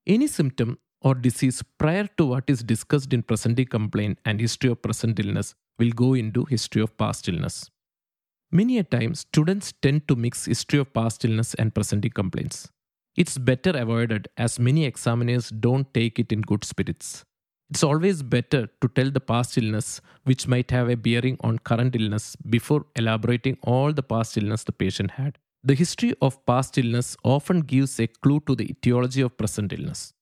Any 0.05 0.27
symptom 0.27 0.77
or 1.01 1.15
disease 1.15 1.63
prior 1.79 2.07
to 2.17 2.25
what 2.27 2.43
is 2.47 2.61
discussed 2.61 3.13
in 3.13 3.23
presenting 3.23 3.65
complaint 3.65 4.19
and 4.25 4.39
history 4.39 4.69
of 4.69 4.83
present 4.83 5.19
illness 5.19 5.55
will 5.79 5.89
go 5.89 6.13
into 6.13 6.45
history 6.45 6.83
of 6.83 6.95
past 6.99 7.27
illness. 7.27 7.71
Many 8.51 8.77
a 8.77 8.83
time, 8.83 9.15
students 9.15 9.73
tend 9.81 10.07
to 10.07 10.15
mix 10.15 10.45
history 10.45 10.77
of 10.77 10.93
past 10.93 11.25
illness 11.25 11.55
and 11.55 11.73
presenting 11.73 12.11
complaints. 12.11 12.69
It's 13.15 13.39
better 13.39 13.71
avoided 13.71 14.27
as 14.37 14.59
many 14.59 14.85
examiners 14.85 15.49
don't 15.49 15.91
take 15.91 16.19
it 16.19 16.31
in 16.31 16.41
good 16.41 16.63
spirits. 16.63 17.23
It's 17.71 17.81
always 17.81 18.21
better 18.21 18.67
to 18.81 18.87
tell 18.89 19.09
the 19.09 19.19
past 19.19 19.57
illness 19.57 19.99
which 20.25 20.47
might 20.47 20.69
have 20.69 20.89
a 20.89 20.95
bearing 20.95 21.37
on 21.39 21.57
current 21.57 21.95
illness 21.95 22.35
before 22.35 22.85
elaborating 22.95 23.57
all 23.63 23.91
the 23.91 24.03
past 24.03 24.37
illness 24.37 24.63
the 24.63 24.73
patient 24.73 25.09
had. 25.09 25.39
The 25.67 25.73
history 25.73 26.13
of 26.21 26.45
past 26.45 26.77
illness 26.77 27.17
often 27.23 27.61
gives 27.61 27.99
a 27.99 28.05
clue 28.05 28.39
to 28.41 28.53
the 28.53 28.69
etiology 28.69 29.21
of 29.21 29.35
present 29.35 29.73
illness. 29.73 30.13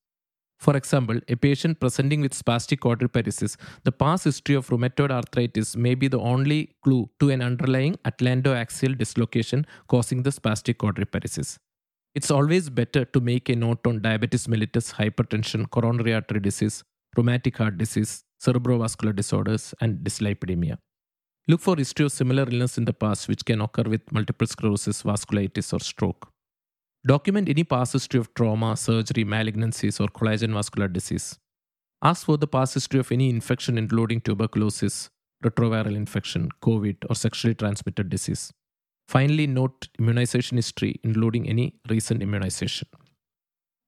For 0.57 0.77
example, 0.77 1.19
a 1.27 1.35
patient 1.35 1.81
presenting 1.81 2.21
with 2.21 2.31
spastic 2.31 2.79
quadriparesis, 2.79 3.57
the 3.83 3.91
past 3.91 4.23
history 4.23 4.55
of 4.55 4.69
rheumatoid 4.69 5.11
arthritis 5.11 5.75
may 5.75 5.95
be 5.95 6.07
the 6.07 6.19
only 6.19 6.69
clue 6.81 7.09
to 7.19 7.29
an 7.29 7.41
underlying 7.41 7.95
atlantoaxial 8.05 8.97
dislocation 8.97 9.65
causing 9.89 10.23
the 10.23 10.29
spastic 10.29 10.75
quadriparesis. 10.75 11.57
It's 12.15 12.31
always 12.31 12.69
better 12.69 13.03
to 13.03 13.19
make 13.19 13.49
a 13.49 13.55
note 13.57 13.85
on 13.85 14.01
diabetes 14.01 14.47
mellitus, 14.47 14.93
hypertension, 14.93 15.69
coronary 15.69 16.13
artery 16.13 16.39
disease, 16.39 16.85
rheumatic 17.17 17.57
heart 17.57 17.77
disease, 17.77 18.23
cerebrovascular 18.41 19.13
disorders, 19.13 19.73
and 19.81 19.97
dyslipidemia. 20.05 20.77
Look 21.45 21.59
for 21.59 21.75
history 21.75 22.05
of 22.05 22.11
similar 22.13 22.43
illness 22.49 22.77
in 22.77 22.85
the 22.85 22.93
past 22.93 23.27
which 23.27 23.43
can 23.43 23.59
occur 23.59 23.83
with 23.83 24.09
multiple 24.13 24.47
sclerosis, 24.47 25.03
vasculitis, 25.03 25.73
or 25.73 25.79
stroke. 25.81 26.29
Document 27.05 27.49
any 27.49 27.65
past 27.65 27.91
history 27.91 28.21
of 28.21 28.33
trauma, 28.33 28.77
surgery, 28.77 29.25
malignancies, 29.25 29.99
or 29.99 30.07
collagen 30.07 30.53
vascular 30.53 30.87
disease. 30.87 31.37
Ask 32.01 32.25
for 32.25 32.37
the 32.37 32.47
past 32.47 32.75
history 32.75 33.01
of 33.01 33.11
any 33.11 33.29
infection 33.29 33.77
including 33.77 34.21
tuberculosis, 34.21 35.09
retroviral 35.43 35.95
infection, 35.95 36.47
COVID, 36.61 36.95
or 37.09 37.15
sexually 37.15 37.55
transmitted 37.55 38.09
disease. 38.09 38.53
Finally, 39.09 39.47
note 39.47 39.89
immunization 39.99 40.57
history 40.57 41.01
including 41.03 41.49
any 41.49 41.73
recent 41.89 42.21
immunization. 42.21 42.87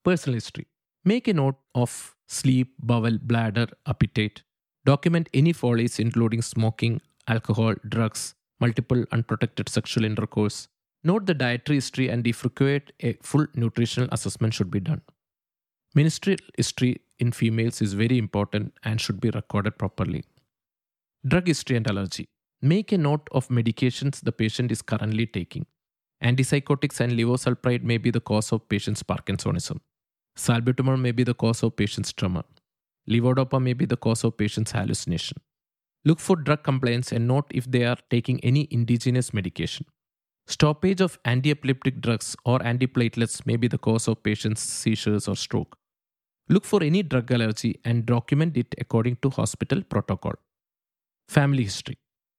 Personal 0.04 0.34
history. 0.34 0.68
Make 1.06 1.30
a 1.30 1.34
note 1.34 1.56
of 1.74 2.16
sleep, 2.28 2.74
bowel, 2.80 3.18
bladder, 3.22 3.68
appetite. 3.88 4.44
Document 4.84 5.30
any 5.34 5.54
follies 5.54 6.00
including 6.00 6.42
smoking, 6.42 7.00
alcohol, 7.28 7.76
drugs, 7.88 8.36
multiple 8.60 9.04
unprotected 9.12 9.70
sexual 9.70 10.06
intercourse. 10.06 10.68
Note 11.04 11.26
the 11.26 11.34
dietary 11.34 11.78
history 11.78 12.10
and 12.10 12.26
if 12.26 12.44
required, 12.44 12.92
a 13.02 13.10
eh, 13.10 13.14
full 13.22 13.46
nutritional 13.54 14.10
assessment 14.12 14.54
should 14.54 14.72
be 14.72 14.80
done. 14.80 15.02
Menstrual 15.94 16.38
history 16.58 17.02
in 17.20 17.32
females 17.32 17.82
is 17.82 17.94
very 17.94 18.18
important 18.18 18.74
and 18.84 19.00
should 19.00 19.22
be 19.22 19.30
recorded 19.30 19.78
properly. 19.78 20.24
Drug 21.28 21.48
history 21.48 21.78
and 21.78 21.88
allergy. 21.88 22.28
Make 22.62 22.92
a 22.92 22.98
note 22.98 23.28
of 23.32 23.48
medications 23.50 24.22
the 24.22 24.32
patient 24.32 24.72
is 24.72 24.82
currently 24.82 25.26
taking. 25.26 25.66
Antipsychotics 26.24 27.00
and 27.00 27.14
levosulpride 27.14 27.84
may 27.84 27.98
be 27.98 28.10
the 28.10 28.20
cause 28.20 28.52
of 28.52 28.68
patient's 28.68 29.04
Parkinsonism. 29.04 29.80
Salbutamol 30.38 31.00
may 31.00 31.12
be 31.12 31.24
the 31.24 31.34
cause 31.34 31.64
of 31.64 31.76
patient's 31.76 32.12
tremor. 32.12 32.44
Levodopa 33.10 33.62
may 33.62 33.74
be 33.74 33.86
the 33.86 33.98
cause 33.98 34.24
of 34.24 34.36
patient's 34.38 34.72
hallucination. 34.72 35.38
Look 36.06 36.20
for 36.20 36.36
drug 36.36 36.64
compliance 36.64 37.12
and 37.12 37.28
note 37.28 37.46
if 37.50 37.70
they 37.70 37.84
are 37.84 37.98
taking 38.12 38.40
any 38.44 38.68
indigenous 38.70 39.34
medication. 39.34 39.88
Stoppage 40.48 41.02
of 41.02 41.18
anti-epileptic 41.26 42.02
drugs 42.02 42.36
or 42.46 42.60
antiplatelets 42.60 43.44
may 43.48 43.56
be 43.56 43.68
the 43.68 43.80
cause 43.80 44.08
of 44.08 44.22
patient's 44.22 44.62
seizures 44.62 45.28
or 45.28 45.36
stroke. 45.36 45.76
Look 46.48 46.64
for 46.64 46.84
any 46.84 47.02
drug 47.02 47.32
allergy 47.32 47.80
and 47.84 48.06
document 48.06 48.56
it 48.56 48.76
according 48.78 49.16
to 49.24 49.32
hospital 49.32 49.82
protocol. 49.82 50.34
Family 51.28 51.64
history. 51.64 51.98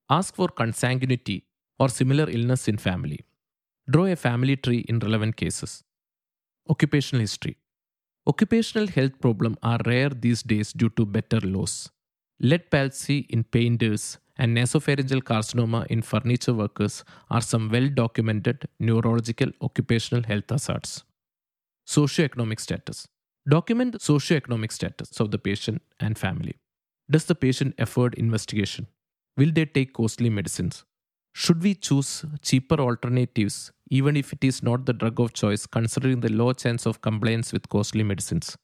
Ask 0.09 0.37
for 0.37 0.47
consanguinity 0.47 1.43
or 1.81 1.89
similar 1.89 2.31
illness 2.31 2.69
in 2.69 2.79
family. 2.79 3.25
Draw 3.91 4.07
a 4.07 4.17
family 4.17 4.57
tree 4.57 4.85
in 4.89 5.01
relevant 5.01 5.37
cases. 5.37 5.83
Occupational 6.71 7.21
history. 7.21 7.57
Occupational 8.29 8.87
health 8.87 9.21
problems 9.21 9.57
are 9.65 9.81
rare 9.85 10.11
these 10.11 10.45
days 10.45 10.73
due 10.73 10.91
to 10.91 11.05
better 11.05 11.41
laws. 11.41 11.91
Lead 12.39 12.71
palsy 12.71 13.21
in 13.31 13.45
painters 13.45 14.19
and 14.37 14.55
nasopharyngeal 14.55 15.23
carcinoma 15.23 15.87
in 15.87 16.03
furniture 16.03 16.53
workers 16.53 17.03
are 17.31 17.41
some 17.41 17.71
well 17.71 17.89
documented 17.89 18.69
neurological 18.79 19.51
occupational 19.63 20.23
health 20.23 20.51
hazards. 20.51 21.05
Socioeconomic 21.89 22.61
status. 22.61 23.09
Document 23.49 23.93
the 23.93 23.99
socioeconomic 23.99 24.71
status 24.71 25.19
of 25.19 25.31
the 25.31 25.39
patient 25.39 25.81
and 25.99 26.19
family. 26.19 26.57
Does 27.11 27.25
the 27.25 27.35
patient 27.35 27.75
afford 27.79 28.15
investigation? 28.15 28.87
Will 29.39 29.53
they 29.53 29.65
take 29.65 29.95
costly 29.95 30.29
medicines? 30.29 30.85
Should 31.33 31.63
we 31.63 31.75
choose 31.75 32.25
cheaper 32.43 32.79
alternatives 32.81 33.73
even 33.89 34.15
if 34.15 34.33
it 34.35 34.45
is 34.45 34.63
not 34.63 34.85
the 34.85 34.93
drug 34.93 35.21
of 35.21 35.33
choice 35.33 35.65
considering 35.65 36.21
the 36.21 36.33
low 36.33 36.53
chance 36.53 36.85
of 36.85 37.01
compliance 37.01 37.53
with 37.53 37.69
costly 37.71 38.03
medicines? 38.03 38.57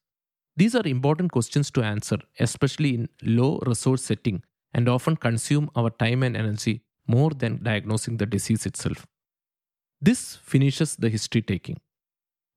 These 0.56 0.74
are 0.74 0.86
important 0.86 1.32
questions 1.32 1.70
to 1.72 1.82
answer, 1.82 2.18
especially 2.38 2.94
in 2.94 3.08
low 3.22 3.58
resource 3.66 4.02
setting 4.02 4.42
and 4.74 4.88
often 4.88 5.16
consume 5.16 5.70
our 5.74 5.90
time 5.90 6.22
and 6.22 6.36
energy 6.36 6.82
more 7.06 7.30
than 7.30 7.62
diagnosing 7.62 8.18
the 8.18 8.26
disease 8.26 8.66
itself. 8.66 9.06
This 10.00 10.36
finishes 10.36 10.96
the 10.96 11.08
history 11.08 11.42
taking. 11.42 11.78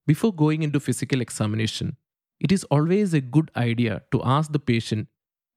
Before 0.08 0.34
going 0.34 0.64
into 0.64 0.80
physical 0.80 1.22
examination, 1.22 1.98
it 2.40 2.52
is 2.52 2.64
always 2.66 3.14
a 3.14 3.22
good 3.22 3.50
idea 3.56 4.02
to 4.12 4.22
ask 4.24 4.52
the 4.52 4.60
patient 4.60 5.08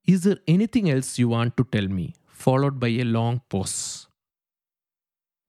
Is 0.06 0.22
there 0.22 0.38
anything 0.46 0.90
else 0.90 1.18
you 1.18 1.28
want 1.28 1.56
to 1.56 1.64
tell 1.64 1.88
me? 1.88 2.14
Followed 2.26 2.78
by 2.78 2.88
a 2.88 3.04
long 3.04 3.42
pause. 3.50 4.06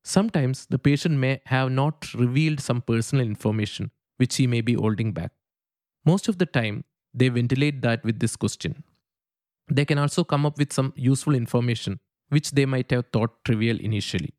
Sometimes 0.04 0.66
the 0.70 0.80
patient 0.80 1.18
may 1.18 1.40
have 1.46 1.72
not 1.72 2.14
revealed 2.14 2.60
some 2.60 2.82
personal 2.82 3.26
information 3.26 3.92
which 4.18 4.36
he 4.38 4.48
may 4.48 4.62
be 4.62 4.74
holding 4.74 5.12
back. 5.14 5.32
Most 6.06 6.28
of 6.28 6.38
the 6.38 6.46
time, 6.46 6.84
they 7.14 7.30
ventilate 7.30 7.82
that 7.82 8.04
with 8.04 8.20
this 8.20 8.36
question. 8.36 8.84
They 9.70 9.86
can 9.86 9.98
also 9.98 10.24
come 10.24 10.46
up 10.46 10.58
with 10.58 10.74
some 10.74 10.94
useful 10.96 11.36
information 11.36 12.00
which 12.30 12.52
they 12.52 12.66
might 12.66 12.92
have 12.92 13.06
thought 13.12 13.44
trivial 13.44 13.80
initially. 13.80 14.34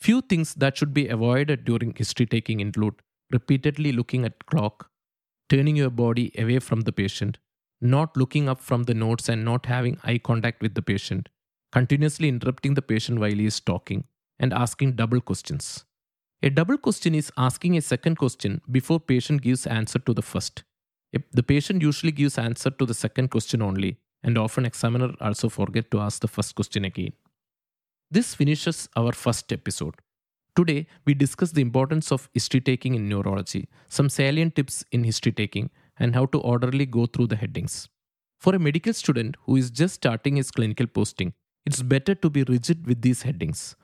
Few 0.00 0.22
things 0.22 0.54
that 0.54 0.76
should 0.76 0.94
be 0.94 1.08
avoided 1.08 1.64
during 1.64 1.94
history 1.94 2.26
taking 2.26 2.60
include 2.60 2.94
repeatedly 3.30 3.92
looking 3.92 4.24
at 4.24 4.46
clock, 4.46 4.90
turning 5.48 5.76
your 5.76 5.90
body 5.90 6.32
away 6.36 6.58
from 6.58 6.80
the 6.82 6.92
patient, 6.92 7.38
not 7.80 8.16
looking 8.16 8.48
up 8.48 8.60
from 8.60 8.84
the 8.84 8.94
notes 8.94 9.28
and 9.28 9.44
not 9.44 9.66
having 9.66 9.98
eye 10.02 10.18
contact 10.18 10.62
with 10.62 10.74
the 10.74 10.82
patient, 10.82 11.28
continuously 11.70 12.28
interrupting 12.28 12.74
the 12.74 12.82
patient 12.82 13.20
while 13.20 13.30
he 13.30 13.46
is 13.46 13.60
talking, 13.60 14.04
and 14.38 14.52
asking 14.52 14.92
double 14.92 15.20
questions. 15.20 15.84
A 16.42 16.48
double 16.48 16.78
question 16.78 17.14
is 17.14 17.30
asking 17.36 17.76
a 17.76 17.82
second 17.82 18.16
question 18.16 18.62
before 18.70 18.98
patient 18.98 19.42
gives 19.42 19.66
answer 19.66 19.98
to 19.98 20.14
the 20.14 20.22
first. 20.22 20.62
The 21.32 21.42
patient 21.42 21.82
usually 21.82 22.12
gives 22.12 22.38
answer 22.38 22.70
to 22.70 22.86
the 22.86 22.94
second 22.94 23.28
question 23.30 23.60
only, 23.60 23.98
and 24.22 24.38
often 24.38 24.64
examiner 24.64 25.12
also 25.20 25.50
forget 25.50 25.90
to 25.90 26.00
ask 26.00 26.22
the 26.22 26.28
first 26.28 26.54
question 26.54 26.86
again. 26.86 27.12
This 28.10 28.34
finishes 28.34 28.88
our 28.96 29.12
first 29.12 29.52
episode. 29.52 29.96
Today, 30.56 30.86
we 31.04 31.12
discuss 31.12 31.52
the 31.52 31.60
importance 31.60 32.10
of 32.10 32.30
history 32.32 32.62
taking 32.62 32.94
in 32.94 33.06
neurology, 33.06 33.68
some 33.88 34.08
salient 34.08 34.56
tips 34.56 34.82
in 34.92 35.04
history 35.04 35.32
taking, 35.32 35.68
and 35.98 36.14
how 36.14 36.24
to 36.26 36.40
orderly 36.40 36.86
go 36.86 37.04
through 37.04 37.26
the 37.26 37.36
headings. 37.36 37.88
For 38.38 38.54
a 38.54 38.58
medical 38.58 38.94
student 38.94 39.36
who 39.44 39.56
is 39.56 39.70
just 39.70 39.96
starting 39.96 40.36
his 40.36 40.50
clinical 40.50 40.86
posting, 40.86 41.34
it's 41.66 41.82
better 41.82 42.14
to 42.14 42.30
be 42.30 42.44
rigid 42.44 42.86
with 42.86 43.02
these 43.02 43.22
headings. 43.22 43.76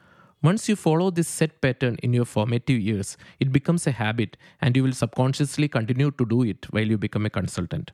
Once 0.43 0.69
you 0.69 0.77
follow 0.77 1.11
this 1.11 1.29
set 1.29 1.61
pattern 1.61 1.97
in 2.03 2.13
your 2.13 2.25
formative 2.25 2.79
years, 2.79 3.17
it 3.41 3.53
becomes 3.53 3.87
a 3.87 3.91
habit 3.91 4.37
and 4.61 4.77
you 4.77 4.83
will 4.83 4.93
subconsciously 4.93 5.69
continue 5.69 6.11
to 6.11 6.27
do 6.27 6.43
it 6.43 6.67
while 6.71 6.87
you 6.87 6.99
become 6.99 7.27
a 7.27 7.31
consultant. 7.31 7.93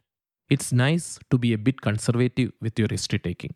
It's 0.51 0.73
nice 0.73 1.19
to 1.31 1.39
be 1.39 1.53
a 1.53 1.59
bit 1.59 1.81
conservative 1.81 2.53
with 2.61 2.79
your 2.79 2.89
history 2.91 3.19
taking. 3.19 3.55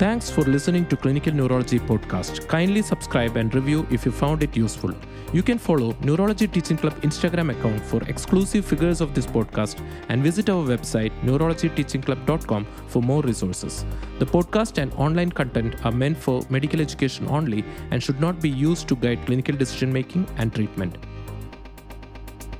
Thanks 0.00 0.30
for 0.30 0.44
listening 0.44 0.86
to 0.86 0.96
Clinical 0.96 1.34
Neurology 1.34 1.78
Podcast. 1.78 2.48
Kindly 2.48 2.80
subscribe 2.80 3.36
and 3.36 3.54
review 3.54 3.86
if 3.90 4.06
you 4.06 4.10
found 4.10 4.42
it 4.42 4.56
useful. 4.56 4.94
You 5.34 5.42
can 5.42 5.58
follow 5.58 5.94
Neurology 6.00 6.48
Teaching 6.48 6.78
Club 6.78 6.98
Instagram 7.02 7.50
account 7.50 7.82
for 7.84 8.02
exclusive 8.04 8.64
figures 8.64 9.02
of 9.02 9.12
this 9.12 9.26
podcast 9.26 9.86
and 10.08 10.22
visit 10.22 10.48
our 10.48 10.64
website 10.64 11.12
neurologyteachingclub.com 11.22 12.66
for 12.86 13.02
more 13.02 13.20
resources. 13.20 13.84
The 14.20 14.24
podcast 14.24 14.78
and 14.78 14.90
online 14.94 15.32
content 15.32 15.84
are 15.84 15.92
meant 15.92 16.16
for 16.16 16.40
medical 16.48 16.80
education 16.80 17.28
only 17.28 17.62
and 17.90 18.02
should 18.02 18.20
not 18.20 18.40
be 18.40 18.48
used 18.48 18.88
to 18.88 18.96
guide 18.96 19.26
clinical 19.26 19.54
decision 19.54 19.92
making 19.92 20.26
and 20.38 20.54
treatment. 20.54 20.96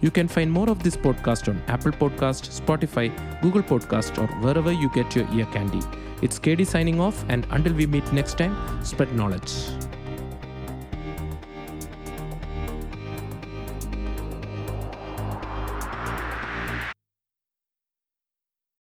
You 0.03 0.11
can 0.11 0.29
find 0.29 0.51
more 0.51 0.71
of 0.71 0.83
this 0.83 0.97
podcast 0.97 1.49
on 1.49 1.63
Apple 1.69 1.93
Podcast, 1.93 2.49
Spotify, 2.59 3.11
Google 3.43 3.63
Podcast, 3.63 4.17
or 4.17 4.27
wherever 4.43 4.73
you 4.73 4.91
get 4.95 5.15
your 5.15 5.29
ear 5.35 5.47
candy. 5.47 5.81
It's 6.23 6.39
KD 6.39 6.67
signing 6.67 7.01
off, 7.01 7.23
and 7.29 7.47
until 7.51 7.75
we 7.75 7.87
meet 7.87 8.11
next 8.13 8.39
time, 8.39 8.57
spread 8.83 9.15
knowledge. 9.15 9.53